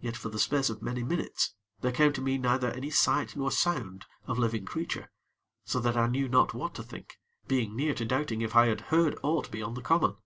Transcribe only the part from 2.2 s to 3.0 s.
me neither any